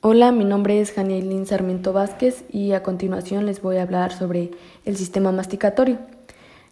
[0.00, 4.52] Hola, mi nombre es Janielín Sarmiento Vázquez y a continuación les voy a hablar sobre
[4.84, 5.98] el sistema masticatorio.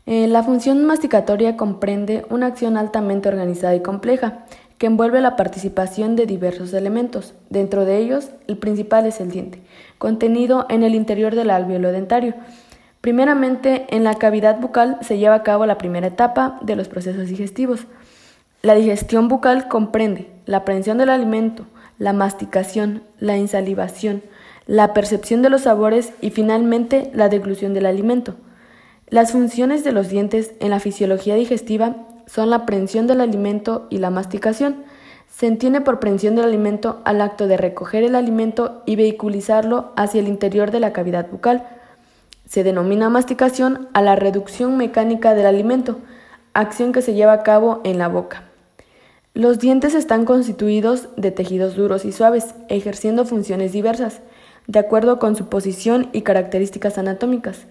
[0.07, 4.45] Eh, la función masticatoria comprende una acción altamente organizada y compleja
[4.79, 7.35] que envuelve la participación de diversos elementos.
[7.51, 9.61] Dentro de ellos, el principal es el diente,
[9.99, 12.35] contenido en el interior del alveolo dentario.
[13.01, 17.27] Primeramente, en la cavidad bucal se lleva a cabo la primera etapa de los procesos
[17.27, 17.87] digestivos.
[18.63, 21.67] La digestión bucal comprende la aprehensión del alimento,
[21.99, 24.23] la masticación, la insalivación,
[24.67, 28.35] la percepción de los sabores y finalmente la deglución del alimento.
[29.09, 33.99] Las funciones de los dientes en la fisiología digestiva son la prensión del alimento y
[33.99, 34.85] la masticación.
[35.29, 40.21] Se entiende por prensión del alimento al acto de recoger el alimento y vehiculizarlo hacia
[40.21, 41.69] el interior de la cavidad bucal.
[42.47, 45.99] Se denomina masticación a la reducción mecánica del alimento,
[46.55, 48.46] acción que se lleva a cabo en la boca.
[49.37, 54.21] Los dientes están constituidos de tejidos duros y suaves, ejerciendo funciones diversas,
[54.67, 57.67] de acuerdo con su posición y características anatómicas.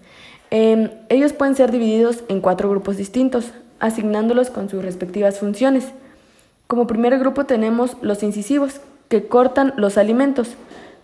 [0.52, 3.46] Em, ellos pueden ser divididos en cuatro grupos distintos,
[3.80, 5.86] asignándolos con sus respectivas funciones.
[6.68, 10.50] Como primer grupo tenemos los incisivos, que cortan los alimentos.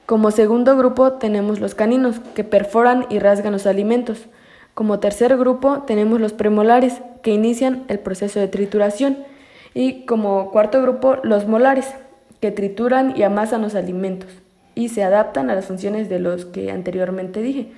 [0.07, 4.27] Como segundo grupo tenemos los caninos, que perforan y rasgan los alimentos.
[4.75, 9.32] Como tercer grupo tenemos los premolares, que inician el proceso de trituración.
[9.75, 11.95] Y como cuarto grupo, los molares,
[12.41, 14.29] que trituran y amasan los alimentos
[14.75, 17.69] y se adaptan a las funciones de los que anteriormente dije.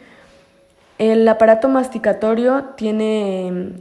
[0.98, 3.74] El aparato masticatorio tiene em,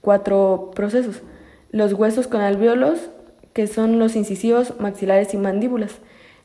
[0.00, 1.22] cuatro procesos.
[1.70, 3.10] Los huesos con alvéolos,
[3.52, 5.98] que son los incisivos, maxilares y mandíbulas.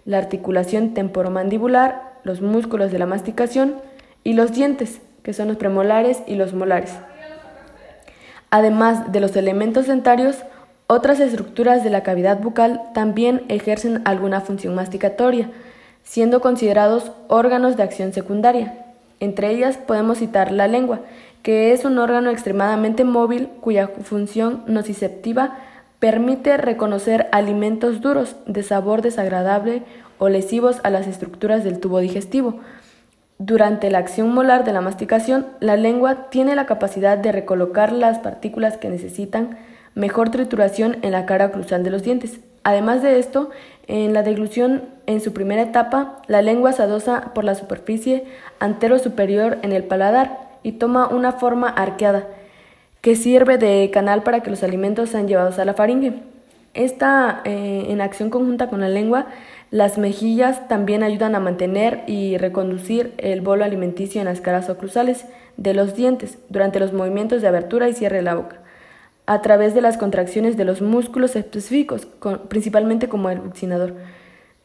[0.05, 3.75] La articulación temporomandibular, los músculos de la masticación
[4.23, 6.93] y los dientes, que son los premolares y los molares.
[8.49, 10.37] Además de los elementos dentarios,
[10.93, 15.49] otras estructuras de la cavidad bucal también ejercen alguna función masticatoria,
[16.03, 18.85] siendo considerados órganos de acción secundaria.
[19.19, 20.99] Entre ellas podemos citar la lengua,
[21.41, 25.57] que es un órgano extremadamente móvil cuya función nociceptiva
[25.99, 29.83] permite reconocer alimentos duros de sabor desagradable
[30.19, 32.59] o lesivos a las estructuras del tubo digestivo.
[33.39, 38.19] Durante la acción molar de la masticación, la lengua tiene la capacidad de recolocar las
[38.19, 39.57] partículas que necesitan
[39.95, 42.39] mejor trituración en la cara cruzal de los dientes.
[42.63, 43.49] Además de esto,
[43.87, 48.23] en la deglución en su primera etapa, la lengua se adosa por la superficie
[48.59, 52.27] antero-superior en el paladar y toma una forma arqueada,
[53.01, 56.13] que sirve de canal para que los alimentos sean llevados a la faringe.
[56.73, 59.27] Esta, eh, en acción conjunta con la lengua,
[59.69, 65.25] las mejillas también ayudan a mantener y reconducir el bolo alimenticio en las caras oclusales
[65.57, 68.62] de los dientes durante los movimientos de abertura y cierre de la boca
[69.25, 72.07] a través de las contracciones de los músculos específicos,
[72.49, 73.95] principalmente como el buccinador.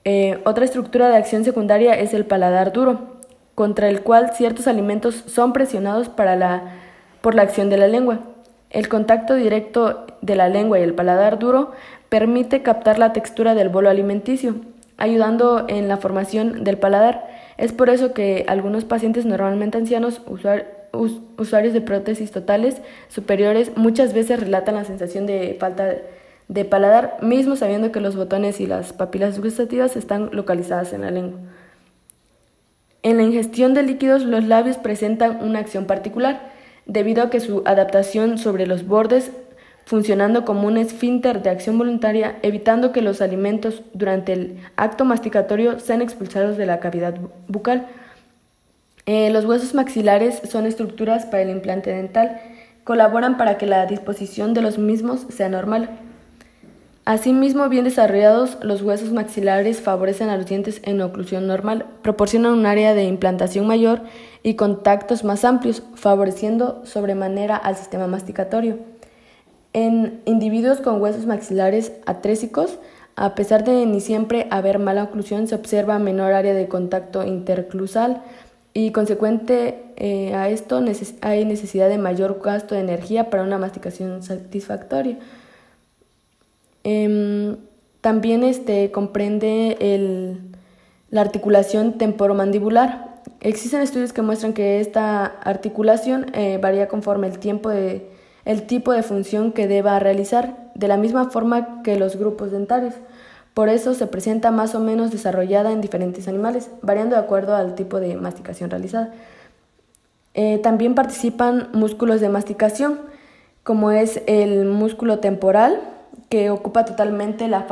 [0.05, 3.19] Eh, otra estructura de acción secundaria es el paladar duro,
[3.55, 6.73] contra el cual ciertos alimentos son presionados para la,
[7.21, 8.21] por la acción de la lengua.
[8.71, 11.73] El contacto directo de la lengua y el paladar duro
[12.09, 14.57] permite captar la textura del bolo alimenticio,
[14.97, 17.27] ayudando en la formación del paladar.
[17.57, 20.21] Es por eso que algunos pacientes normalmente ancianos,
[20.93, 25.97] usuarios, de prótesis totales superiores muchas veces relatan la sensación de falta
[26.49, 31.11] de paladar, mismo sabiendo que los botones y las papilas gustativas están localizadas en la
[31.11, 31.39] lengua.
[33.03, 36.41] En la ingestión de líquidos, los labios presentan una acción particular,
[36.87, 39.31] debido a que su adaptación sobre los bordes,
[39.85, 45.81] funcionando como un esfínter de acción voluntaria, evitando que los alimentos durante el acto masticatorio
[45.81, 47.15] sean expulsados de la cavidad
[47.47, 47.87] bucal.
[49.11, 52.43] Eh, los huesos maxilares son estructuras para el implante dental.
[52.85, 55.89] Colaboran para que la disposición de los mismos sea normal.
[57.07, 62.67] Asimismo, bien desarrollados, los huesos maxilares favorecen a los dientes en oclusión normal, proporcionan un
[62.67, 64.03] área de implantación mayor
[64.43, 68.77] y contactos más amplios, favoreciendo sobremanera al sistema masticatorio.
[69.73, 72.79] En individuos con huesos maxilares atrésicos,
[73.17, 78.23] a pesar de ni siempre haber mala oclusión, se observa menor área de contacto interclusal,
[78.79, 80.81] y consecuente eh, a esto
[81.23, 85.19] hay necesidad de mayor gasto de energía para una masticación satisfactoria.
[86.85, 87.57] Em,
[88.01, 90.43] también este, comprende el,
[91.11, 93.21] la articulación temporomandibular.
[93.41, 98.09] Existen estudios que muestran que esta articulación eh, varía conforme el, tiempo de,
[98.45, 102.95] el tipo de función que deba realizar, de la misma forma que los grupos dentarios.
[103.59, 107.75] Por eso se presenta más o menos desarrollada en diferentes animales, variando de acuerdo al
[107.75, 109.13] tipo de masticación realizada.
[110.35, 113.01] Eh, también participan músculos de masticación,
[113.65, 115.81] como es el músculo temporal,
[116.29, 117.67] que ocupa totalmente la,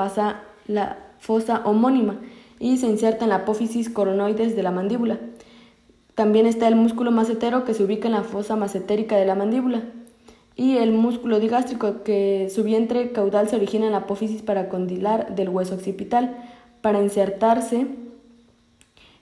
[1.21, 2.17] fosa homónima,
[2.59, 5.21] y se inserta en la apófisis coronoides de la mandíbula.
[6.17, 9.85] También está el músculo macetero que se ubica en la fosa macetérica de la mandíbula
[10.56, 15.50] y el músculo digástrico que su vientre caudal se origina en la apófisis paracondilar del
[15.50, 16.37] hueso occipital
[16.81, 17.87] para insertarse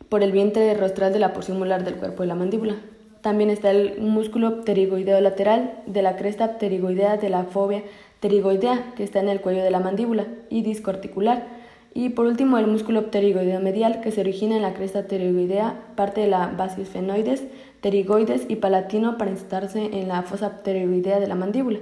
[0.09, 2.77] por el vientre rostral de la porción molar del cuerpo de la mandíbula.
[3.21, 7.83] También está el músculo pterigoideo lateral de la cresta pterigoidea de la fobia
[8.21, 11.64] pterigoidea que está en el cuello de la mandíbula y disco articular.
[11.95, 16.23] Y por último el músculo pterigoideo medial que se origina en la cresta pterigoidea, parte
[16.23, 17.45] de la basios fenoides,
[17.81, 21.79] pterigoides y palatino para insertarse en la fosa pterigoidea de la mandíbula.